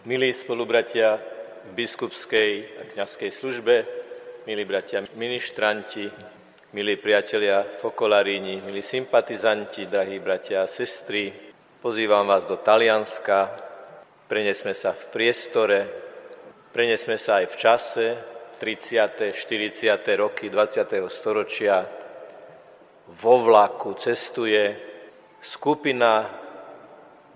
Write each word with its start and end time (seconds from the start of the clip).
Milí 0.00 0.32
spolubratia 0.32 1.20
v 1.68 1.76
biskupskej 1.76 2.80
a 2.80 2.82
kňazskej 2.88 3.28
službe, 3.28 3.84
milí 4.48 4.64
bratia 4.64 5.04
ministranti, 5.20 6.08
milí 6.72 6.96
priatelia 6.96 7.60
Fokolaríni, 7.68 8.64
milí 8.64 8.80
sympatizanti, 8.80 9.84
drahí 9.84 10.16
bratia 10.16 10.64
a 10.64 10.72
sestry, 10.72 11.28
pozývam 11.84 12.24
vás 12.24 12.48
do 12.48 12.56
Talianska, 12.56 13.52
prenesme 14.24 14.72
sa 14.72 14.96
v 14.96 15.04
priestore, 15.12 15.84
prenesme 16.72 17.20
sa 17.20 17.44
aj 17.44 17.52
v 17.52 17.56
čase, 17.60 18.06
30. 18.56 19.36
40. 19.36 20.00
roky 20.16 20.48
20. 20.48 20.96
storočia, 21.12 21.84
vo 23.20 23.36
vlaku 23.36 23.92
cestuje 24.00 24.80
skupina 25.44 26.24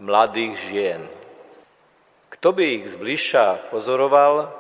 mladých 0.01 0.57
žien– 0.65 1.05
kto 2.35 2.49
by 2.51 2.65
ich 2.83 2.85
zbližša 2.91 3.71
pozoroval, 3.71 4.51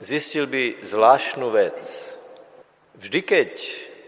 zistil 0.00 0.48
by 0.48 0.80
zvláštnu 0.80 1.52
vec. 1.52 1.78
Vždy, 2.96 3.20
keď 3.20 3.52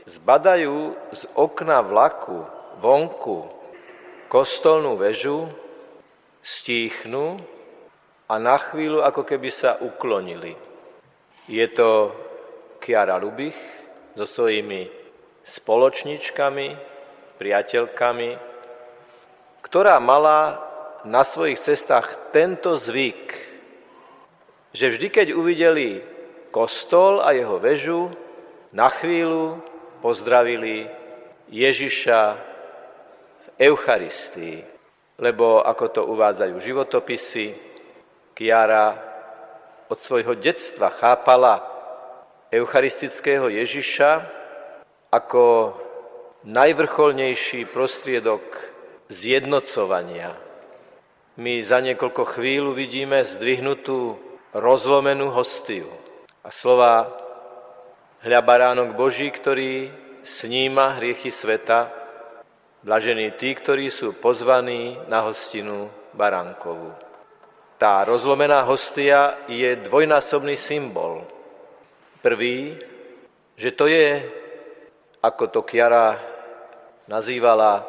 zbadajú 0.09 0.97
z 1.13 1.23
okna 1.37 1.85
vlaku 1.85 2.49
vonku 2.81 3.45
kostolnú 4.33 4.97
väžu, 4.97 5.53
stíchnu 6.41 7.37
a 8.29 8.35
na 8.41 8.57
chvíľu 8.57 9.05
ako 9.05 9.21
keby 9.25 9.53
sa 9.53 9.77
uklonili. 9.85 10.57
Je 11.45 11.65
to 11.73 12.13
Kiara 12.81 13.21
Lubich 13.21 13.57
so 14.17 14.25
svojimi 14.25 14.89
spoločničkami, 15.45 16.69
priateľkami, 17.37 18.31
ktorá 19.65 19.97
mala 20.01 20.68
na 21.07 21.23
svojich 21.23 21.63
cestách 21.63 22.33
tento 22.35 22.75
zvyk, 22.75 23.35
že 24.75 24.91
vždy, 24.91 25.07
keď 25.11 25.29
uvideli 25.35 26.03
kostol 26.51 27.23
a 27.23 27.31
jeho 27.37 27.59
väžu, 27.63 28.11
na 28.75 28.91
chvíľu 28.93 29.63
pozdravili 30.05 30.89
Ježiša 31.49 32.21
v 33.39 33.47
Eucharistii. 33.59 34.61
Lebo, 35.19 35.65
ako 35.67 35.85
to 35.91 36.03
uvádzajú 36.07 36.55
životopisy, 36.63 37.47
Kiara 38.39 38.95
od 39.91 39.99
svojho 39.99 40.39
detstva 40.39 40.95
chápala 40.95 41.59
eucharistického 42.55 43.51
Ježiša 43.51 44.11
ako 45.11 45.75
najvrcholnejší 46.47 47.67
prostriedok 47.67 48.47
zjednocovania 49.11 50.48
my 51.39 51.63
za 51.63 51.79
niekoľko 51.79 52.35
chvíľ 52.35 52.75
vidíme 52.75 53.23
zdvihnutú 53.23 54.19
rozlomenú 54.59 55.31
hostiu. 55.31 55.87
A 56.43 56.51
slova 56.51 57.15
hľa 58.27 58.41
baránok 58.43 58.99
Boží, 58.99 59.31
ktorý 59.31 59.87
sníma 60.27 60.99
hriechy 60.99 61.31
sveta, 61.31 61.95
blažení 62.83 63.31
tí, 63.39 63.55
ktorí 63.55 63.87
sú 63.87 64.19
pozvaní 64.19 64.99
na 65.07 65.23
hostinu 65.23 65.87
baránkovú. 66.11 66.91
Tá 67.79 68.03
rozlomená 68.03 68.67
hostia 68.67 69.39
je 69.47 69.79
dvojnásobný 69.79 70.59
symbol. 70.59 71.23
Prvý, 72.19 72.75
že 73.55 73.71
to 73.71 73.87
je, 73.87 74.27
ako 75.23 75.55
to 75.55 75.61
Kiara 75.63 76.19
nazývala, 77.07 77.87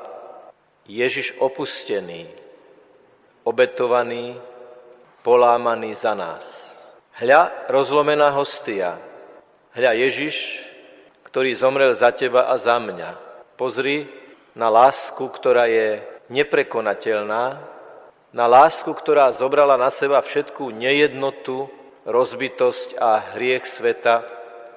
Ježiš 0.85 1.33
opustený, 1.41 2.29
obetovaný, 3.49 4.37
polámaný 5.25 5.97
za 5.97 6.13
nás. 6.13 6.69
Hľa 7.17 7.65
rozlomená 7.65 8.29
hostia, 8.37 9.01
hľa 9.73 9.97
Ježiš, 9.97 10.69
ktorý 11.25 11.57
zomrel 11.57 11.97
za 11.97 12.13
teba 12.13 12.45
a 12.45 12.55
za 12.61 12.77
mňa. 12.77 13.17
Pozri 13.57 14.05
na 14.53 14.69
lásku, 14.69 15.25
ktorá 15.25 15.65
je 15.65 16.05
neprekonateľná, 16.29 17.57
na 18.29 18.45
lásku, 18.45 18.93
ktorá 18.93 19.33
zobrala 19.33 19.73
na 19.73 19.89
seba 19.89 20.21
všetkú 20.21 20.69
nejednotu, 20.69 21.65
rozbitosť 22.05 23.01
a 23.01 23.33
hriech 23.33 23.65
sveta, 23.65 24.21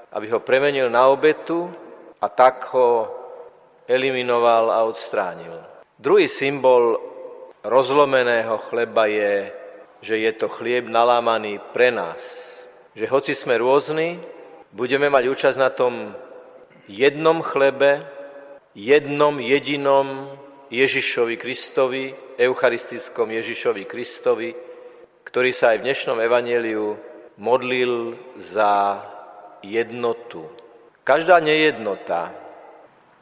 aby 0.09 0.33
ho 0.33 0.41
premenil 0.41 0.89
na 0.89 1.13
obetu 1.13 1.69
a 2.17 2.33
tak 2.33 2.73
ho 2.73 3.13
eliminoval 3.85 4.73
a 4.73 4.81
odstránil. 4.89 5.61
Druhý 6.01 6.33
symbol 6.33 7.12
rozlomeného 7.63 8.59
chleba 8.59 9.07
je, 9.07 9.51
že 10.03 10.19
je 10.19 10.33
to 10.35 10.51
chlieb 10.51 10.91
nalámaný 10.91 11.63
pre 11.71 11.95
nás. 11.95 12.51
Že 12.99 13.07
hoci 13.09 13.33
sme 13.39 13.57
rôzni, 13.57 14.19
budeme 14.75 15.09
mať 15.09 15.25
účasť 15.31 15.59
na 15.59 15.71
tom 15.71 16.13
jednom 16.91 17.41
chlebe, 17.41 18.03
jednom 18.75 19.39
jedinom 19.39 20.29
Ježišovi 20.73 21.37
Kristovi, 21.39 22.05
eucharistickom 22.37 23.31
Ježišovi 23.31 23.85
Kristovi, 23.87 24.51
ktorý 25.23 25.51
sa 25.55 25.73
aj 25.73 25.81
v 25.81 25.87
dnešnom 25.87 26.19
evaneliu 26.19 26.99
modlil 27.39 28.19
za 28.37 29.01
jednotu. 29.63 30.45
Každá 31.07 31.39
nejednota, 31.39 32.35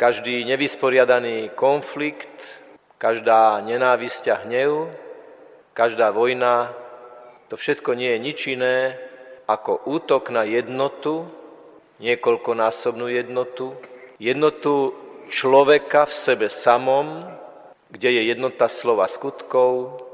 každý 0.00 0.44
nevysporiadaný 0.48 1.52
konflikt, 1.54 2.59
Každá 3.00 3.64
nenávisť 3.64 4.24
a 4.28 4.36
hnev, 4.44 4.92
každá 5.72 6.12
vojna, 6.12 6.68
to 7.48 7.56
všetko 7.56 7.96
nie 7.96 8.12
je 8.12 8.18
nič 8.20 8.38
iné 8.52 9.00
ako 9.48 9.88
útok 9.88 10.28
na 10.28 10.44
jednotu, 10.44 11.24
niekoľkonásobnú 11.96 13.08
jednotu, 13.08 13.72
jednotu 14.20 14.92
človeka 15.32 16.04
v 16.04 16.12
sebe 16.12 16.48
samom, 16.52 17.24
kde 17.88 18.20
je 18.20 18.22
jednota 18.36 18.68
slova 18.68 19.08
skutkov, 19.08 20.04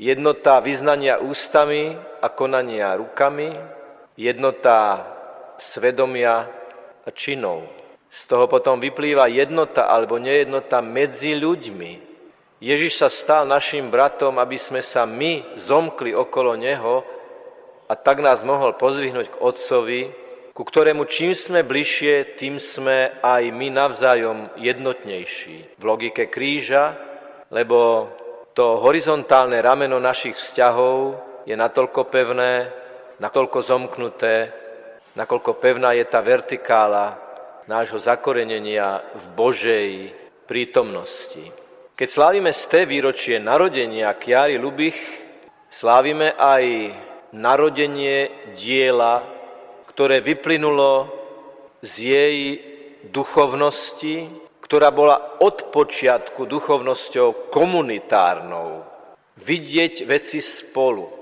jednota 0.00 0.56
vyznania 0.64 1.20
ústami 1.20 2.00
a 2.00 2.32
konania 2.32 2.96
rukami, 2.96 3.60
jednota 4.16 5.04
svedomia 5.60 6.48
a 7.04 7.10
činov. 7.12 7.68
Z 8.08 8.24
toho 8.24 8.48
potom 8.48 8.80
vyplýva 8.80 9.28
jednota 9.28 9.84
alebo 9.92 10.16
nejednota 10.16 10.80
medzi 10.80 11.36
ľuďmi, 11.36 12.11
Ježiš 12.62 13.02
sa 13.02 13.10
stal 13.10 13.42
našim 13.42 13.90
bratom, 13.90 14.38
aby 14.38 14.54
sme 14.54 14.86
sa 14.86 15.02
my 15.02 15.58
zomkli 15.58 16.14
okolo 16.14 16.54
Neho 16.54 17.02
a 17.90 17.98
tak 17.98 18.22
nás 18.22 18.46
mohol 18.46 18.78
pozvihnúť 18.78 19.34
k 19.34 19.40
Otcovi, 19.42 20.02
ku 20.54 20.62
ktorému 20.62 21.02
čím 21.10 21.34
sme 21.34 21.66
bližšie, 21.66 22.38
tým 22.38 22.62
sme 22.62 23.18
aj 23.18 23.42
my 23.50 23.66
navzájom 23.66 24.54
jednotnejší. 24.62 25.74
V 25.74 25.82
logike 25.82 26.30
kríža, 26.30 26.94
lebo 27.50 28.06
to 28.54 28.78
horizontálne 28.78 29.58
rameno 29.58 29.98
našich 29.98 30.38
vzťahov 30.38 31.18
je 31.42 31.58
natoľko 31.58 32.06
pevné, 32.14 32.70
natoľko 33.18 33.58
zomknuté, 33.58 34.34
nakoľko 35.18 35.58
pevná 35.58 35.98
je 35.98 36.06
tá 36.06 36.22
vertikála 36.22 37.18
nášho 37.66 37.98
zakorenenia 37.98 39.02
v 39.18 39.24
Božej 39.34 39.88
prítomnosti. 40.46 41.61
Keď 41.92 42.08
slávime 42.08 42.56
té 42.56 42.88
výročie 42.88 43.36
narodenia 43.36 44.16
Kiary 44.16 44.56
Lubich, 44.56 44.96
slávime 45.68 46.32
aj 46.40 46.88
narodenie 47.36 48.32
diela, 48.56 49.20
ktoré 49.92 50.24
vyplynulo 50.24 51.12
z 51.84 51.92
jej 52.00 52.36
duchovnosti, 53.12 54.24
ktorá 54.64 54.88
bola 54.88 55.36
od 55.44 55.68
počiatku 55.68 56.48
duchovnosťou 56.48 57.52
komunitárnou. 57.52 58.88
Vidieť 59.36 60.08
veci 60.08 60.40
spolu, 60.40 61.12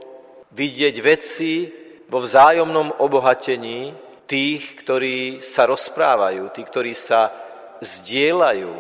vidieť 0.55 0.97
veci 1.03 1.67
vo 2.07 2.23
vzájomnom 2.23 3.03
obohatení 3.03 3.91
tých, 4.31 4.79
ktorí 4.87 5.43
sa 5.43 5.67
rozprávajú, 5.67 6.47
tí, 6.55 6.63
ktorí 6.63 6.95
sa 6.95 7.35
zdieľajú, 7.83 8.73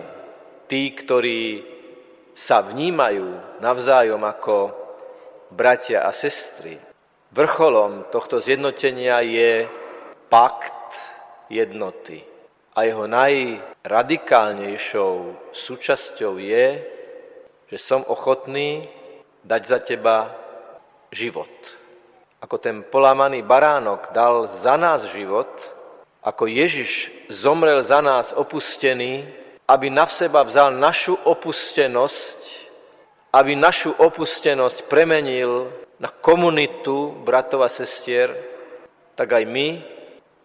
tí, 0.70 0.94
ktorí 0.94 1.40
sa 2.34 2.60
vnímajú 2.64 3.60
navzájom 3.60 4.24
ako 4.24 4.72
bratia 5.50 6.02
a 6.06 6.12
sestry. 6.14 6.78
Vrcholom 7.30 8.04
tohto 8.10 8.40
zjednotenia 8.42 9.20
je 9.22 9.68
pakt 10.30 10.94
jednoty. 11.50 12.24
A 12.74 12.82
jeho 12.86 13.06
najradikálnejšou 13.10 15.34
súčasťou 15.50 16.38
je, 16.38 16.86
že 17.70 17.78
som 17.78 18.04
ochotný 18.06 18.88
dať 19.42 19.62
za 19.66 19.78
teba 19.82 20.34
život. 21.10 21.50
Ako 22.40 22.58
ten 22.58 22.82
polámaný 22.86 23.42
baránok 23.44 24.12
dal 24.14 24.46
za 24.48 24.76
nás 24.80 25.04
život, 25.12 25.76
ako 26.24 26.46
Ježiš 26.46 27.10
zomrel 27.28 27.82
za 27.82 28.00
nás 28.00 28.32
opustený, 28.32 29.26
aby 29.70 29.86
na 29.86 30.02
seba 30.10 30.42
vzal 30.42 30.74
našu 30.74 31.14
opustenosť, 31.14 32.40
aby 33.30 33.54
našu 33.54 33.94
opustenosť 33.94 34.90
premenil 34.90 35.70
na 36.02 36.10
komunitu 36.10 37.14
bratov 37.22 37.62
a 37.62 37.70
sestier, 37.70 38.34
tak 39.14 39.30
aj 39.30 39.46
my, 39.46 39.78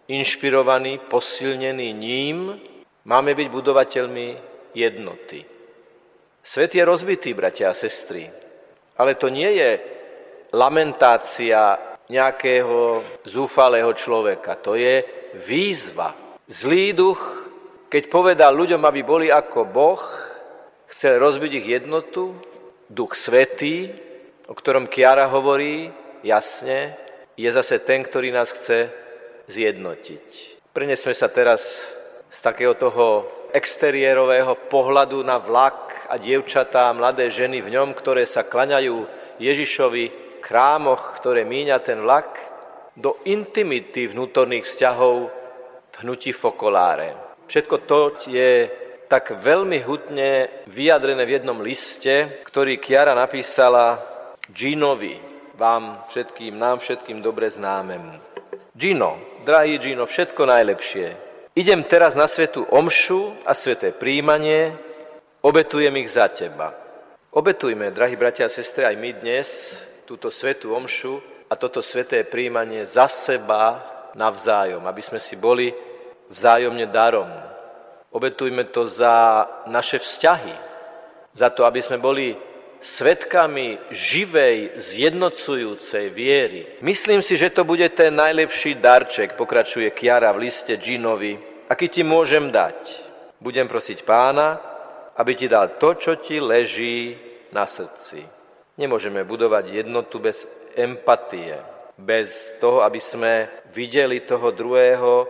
inšpirovaní, 0.06 1.02
posilnení 1.10 1.90
ním, 1.90 2.54
máme 3.02 3.34
byť 3.34 3.48
budovateľmi 3.50 4.28
jednoty. 4.78 5.42
Svet 6.46 6.78
je 6.78 6.86
rozbitý, 6.86 7.34
bratia 7.34 7.74
a 7.74 7.74
sestry, 7.74 8.30
ale 8.94 9.18
to 9.18 9.26
nie 9.26 9.50
je 9.58 9.70
lamentácia 10.54 11.74
nejakého 12.06 13.02
zúfalého 13.26 13.90
človeka. 13.90 14.54
To 14.62 14.78
je 14.78 15.02
výzva. 15.42 16.14
Zlý 16.46 16.94
duch, 16.94 17.45
keď 17.86 18.10
povedal 18.10 18.52
ľuďom, 18.54 18.82
aby 18.82 19.00
boli 19.06 19.26
ako 19.30 19.66
Boh, 19.70 20.02
chcel 20.90 21.18
rozbiť 21.22 21.52
ich 21.62 21.66
jednotu, 21.78 22.34
duch 22.86 23.14
svetý, 23.18 23.90
o 24.46 24.54
ktorom 24.54 24.86
Kiara 24.86 25.26
hovorí 25.26 25.90
jasne, 26.22 26.94
je 27.36 27.50
zase 27.50 27.82
ten, 27.82 28.02
ktorý 28.02 28.30
nás 28.32 28.50
chce 28.50 28.90
zjednotiť. 29.50 30.26
Prenesme 30.72 31.14
sa 31.14 31.28
teraz 31.30 31.82
z 32.30 32.38
takého 32.42 32.74
toho 32.74 33.26
exteriérového 33.54 34.68
pohľadu 34.68 35.22
na 35.22 35.38
vlak 35.38 36.10
a 36.10 36.18
dievčatá, 36.18 36.92
mladé 36.92 37.30
ženy 37.30 37.62
v 37.62 37.72
ňom, 37.72 37.94
ktoré 37.94 38.26
sa 38.26 38.44
klaňajú 38.44 39.06
Ježišovi 39.38 40.38
krámoch, 40.42 41.16
ktoré 41.18 41.42
míňa 41.42 41.78
ten 41.82 42.02
vlak, 42.02 42.38
do 42.96 43.20
intimity 43.28 44.08
vnútorných 44.08 44.64
vzťahov 44.64 45.16
v 45.92 45.94
hnutí 46.00 46.32
fokoláre. 46.32 47.25
Všetko 47.46 47.76
to 47.86 47.98
je 48.26 48.66
tak 49.06 49.38
veľmi 49.38 49.86
hutne 49.86 50.50
vyjadrené 50.66 51.22
v 51.22 51.34
jednom 51.38 51.62
liste, 51.62 52.42
ktorý 52.42 52.82
Kiara 52.82 53.14
napísala 53.14 54.02
Ginovi, 54.50 55.14
vám 55.54 56.02
všetkým, 56.10 56.58
nám 56.58 56.82
všetkým 56.82 57.22
dobre 57.22 57.46
známemu. 57.46 58.18
Gino, 58.74 59.40
drahý 59.46 59.78
Gino, 59.78 60.10
všetko 60.10 60.42
najlepšie. 60.42 61.06
Idem 61.56 61.86
teraz 61.86 62.18
na 62.18 62.26
svetu 62.26 62.66
omšu 62.66 63.46
a 63.46 63.54
sveté 63.54 63.94
príjmanie, 63.94 64.74
obetujem 65.40 65.94
ich 66.02 66.12
za 66.12 66.28
teba. 66.28 66.74
Obetujme, 67.32 67.94
drahí 67.94 68.18
bratia 68.18 68.50
a 68.50 68.52
sestry, 68.52 68.90
aj 68.90 68.96
my 68.98 69.10
dnes 69.22 69.48
túto 70.02 70.34
svetú 70.34 70.74
omšu 70.74 71.22
a 71.46 71.54
toto 71.54 71.78
sveté 71.78 72.26
príjmanie 72.26 72.82
za 72.82 73.06
seba 73.06 73.80
navzájom, 74.18 74.82
aby 74.82 75.02
sme 75.04 75.22
si 75.22 75.38
boli 75.38 75.70
vzájomne 76.30 76.86
darom. 76.90 77.28
Obetujme 78.10 78.70
to 78.72 78.88
za 78.88 79.44
naše 79.68 80.00
vzťahy, 80.00 80.54
za 81.36 81.52
to, 81.52 81.68
aby 81.68 81.84
sme 81.84 82.00
boli 82.00 82.32
svetkami 82.80 83.90
živej, 83.92 84.78
zjednocujúcej 84.78 86.08
viery. 86.12 86.80
Myslím 86.80 87.20
si, 87.20 87.36
že 87.36 87.52
to 87.52 87.66
bude 87.66 87.84
ten 87.92 88.14
najlepší 88.14 88.78
darček, 88.78 89.36
pokračuje 89.36 89.90
Kiara 89.90 90.32
v 90.32 90.48
liste 90.48 90.76
Ginovi, 90.76 91.36
aký 91.68 91.88
ti 91.90 92.02
môžem 92.06 92.48
dať. 92.48 93.04
Budem 93.42 93.68
prosiť 93.68 94.06
pána, 94.06 94.60
aby 95.16 95.32
ti 95.36 95.46
dal 95.48 95.76
to, 95.76 95.96
čo 95.96 96.16
ti 96.20 96.40
leží 96.40 97.16
na 97.52 97.64
srdci. 97.68 98.24
Nemôžeme 98.76 99.24
budovať 99.24 99.84
jednotu 99.84 100.20
bez 100.20 100.44
empatie, 100.76 101.56
bez 101.96 102.52
toho, 102.60 102.84
aby 102.84 103.00
sme 103.00 103.48
videli 103.72 104.20
toho 104.24 104.52
druhého 104.52 105.24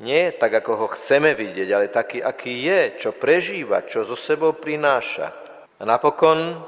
nie 0.00 0.32
tak, 0.32 0.64
ako 0.64 0.72
ho 0.84 0.86
chceme 0.96 1.36
vidieť, 1.36 1.68
ale 1.70 1.92
taký, 1.92 2.24
aký 2.24 2.64
je, 2.64 2.80
čo 2.96 3.10
prežíva, 3.12 3.84
čo 3.84 4.08
zo 4.08 4.16
sebou 4.16 4.56
prináša. 4.56 5.28
A 5.76 5.82
napokon 5.84 6.60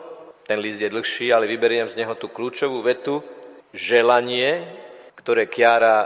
ten 0.44 0.60
list 0.60 0.84
je 0.84 0.92
dlhší, 0.92 1.32
ale 1.32 1.48
vyberiem 1.48 1.88
z 1.88 2.04
neho 2.04 2.12
tú 2.18 2.28
kľúčovú 2.28 2.84
vetu, 2.84 3.24
želanie, 3.72 4.68
ktoré 5.16 5.48
Kiara 5.48 6.04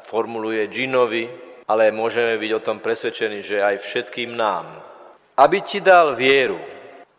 formuluje 0.00 0.64
Ginovi, 0.72 1.28
ale 1.68 1.92
môžeme 1.92 2.40
byť 2.40 2.50
o 2.56 2.64
tom 2.64 2.78
presvedčení, 2.80 3.44
že 3.44 3.60
aj 3.60 3.84
všetkým 3.84 4.32
nám. 4.32 4.80
Aby 5.36 5.60
ti 5.60 5.84
dal 5.84 6.16
vieru, 6.16 6.60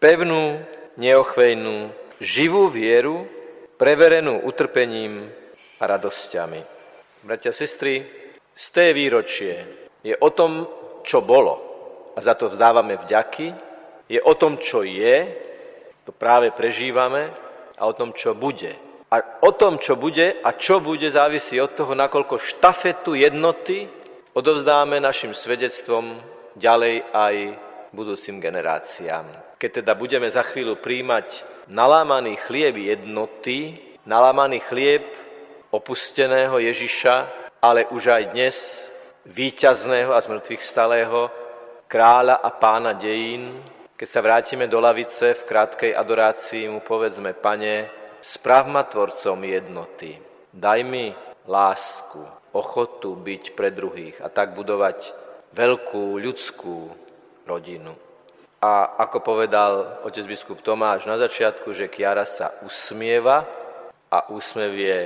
pevnú, 0.02 0.62
neochvejnú, 0.98 1.94
živú 2.22 2.70
vieru, 2.70 3.26
preverenú 3.78 4.46
utrpením 4.46 5.30
a 5.78 5.84
radosťami. 5.90 6.62
Bratia 7.26 7.52
sestry, 7.52 8.23
z 8.54 8.66
té 8.70 8.94
výročie 8.94 9.66
je 10.06 10.14
o 10.18 10.30
tom, 10.30 10.70
čo 11.02 11.26
bolo 11.26 11.74
a 12.14 12.22
za 12.22 12.38
to 12.38 12.50
vzdávame 12.50 13.02
vďaky, 13.02 13.54
je 14.10 14.22
o 14.22 14.34
tom, 14.38 14.62
čo 14.62 14.86
je 14.86 15.18
to 16.06 16.12
práve 16.14 16.54
prežívame 16.54 17.34
a 17.80 17.90
o 17.90 17.94
tom, 17.94 18.14
čo 18.14 18.38
bude. 18.38 18.76
A 19.10 19.42
o 19.46 19.52
tom, 19.54 19.78
čo 19.78 19.98
bude 19.98 20.42
a 20.42 20.50
čo 20.58 20.82
bude, 20.82 21.10
závisí 21.10 21.58
od 21.62 21.74
toho, 21.74 21.94
nakoľko 21.94 22.38
štafetu 22.38 23.14
jednoty 23.18 23.86
odovzdáme 24.34 24.98
našim 24.98 25.34
svedectvom 25.34 26.18
ďalej 26.58 27.06
aj 27.14 27.36
budúcim 27.94 28.42
generáciám. 28.42 29.58
Keď 29.58 29.86
teda 29.86 29.94
budeme 29.94 30.28
za 30.30 30.42
chvíľu 30.42 30.82
príjmať 30.82 31.46
nalámaný 31.70 32.36
chlieb 32.42 32.76
jednoty, 32.78 33.80
nalámaný 34.04 34.60
chlieb 34.66 35.06
opusteného 35.70 36.58
Ježiša, 36.60 37.43
ale 37.64 37.88
už 37.96 38.12
aj 38.12 38.24
dnes 38.36 38.56
víťazného 39.24 40.12
a 40.12 40.20
zmrtvých 40.20 40.60
stalého 40.60 41.32
kráľa 41.88 42.44
a 42.44 42.52
pána 42.52 42.92
dejín, 42.92 43.64
keď 43.96 44.08
sa 44.12 44.20
vrátime 44.20 44.68
do 44.68 44.84
lavice 44.84 45.32
v 45.32 45.48
krátkej 45.48 45.92
adorácii, 45.96 46.68
mu 46.68 46.84
povedzme, 46.84 47.32
pane, 47.32 47.88
správ 48.20 48.68
ma 48.68 48.84
tvorcom 48.84 49.40
jednoty. 49.48 50.20
Daj 50.52 50.80
mi 50.84 51.16
lásku, 51.48 52.20
ochotu 52.52 53.16
byť 53.16 53.56
pre 53.56 53.72
druhých 53.72 54.20
a 54.20 54.28
tak 54.28 54.52
budovať 54.60 55.16
veľkú 55.56 56.20
ľudskú 56.20 56.92
rodinu. 57.48 57.96
A 58.60 59.00
ako 59.08 59.24
povedal 59.24 60.04
otec 60.04 60.28
biskup 60.28 60.60
Tomáš 60.60 61.08
na 61.08 61.16
začiatku, 61.16 61.72
že 61.72 61.88
Kiara 61.88 62.28
sa 62.28 62.60
usmieva 62.68 63.48
a 64.12 64.28
úsmev 64.36 64.72
je 64.76 65.00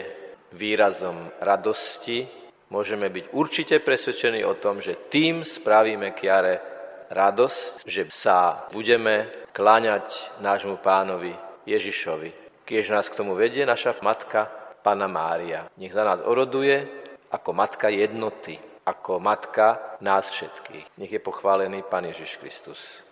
výrazom 0.58 1.30
radosti, 1.38 2.37
môžeme 2.70 3.08
byť 3.08 3.26
určite 3.32 3.76
presvedčení 3.80 4.44
o 4.44 4.58
tom, 4.60 4.84
že 4.84 5.10
tým 5.10 5.44
spravíme 5.48 6.12
Kiare 6.12 6.60
radosť, 7.08 7.88
že 7.88 8.08
sa 8.12 8.68
budeme 8.72 9.48
kláňať 9.56 10.38
nášmu 10.44 10.78
pánovi 10.84 11.32
Ježišovi. 11.64 12.64
Kiež 12.68 12.92
nás 12.92 13.08
k 13.08 13.16
tomu 13.16 13.32
vedie 13.36 13.64
naša 13.64 13.96
matka, 14.04 14.52
Pana 14.88 15.08
Mária. 15.12 15.68
Nech 15.76 15.92
za 15.92 16.08
nás 16.08 16.24
oroduje 16.24 16.88
ako 17.28 17.52
matka 17.52 17.92
jednoty, 17.92 18.56
ako 18.88 19.20
matka 19.20 20.00
nás 20.00 20.32
všetkých. 20.32 20.96
Nech 20.96 21.12
je 21.12 21.20
pochválený 21.20 21.84
Pán 21.84 22.08
Ježiš 22.08 22.40
Kristus. 22.40 23.07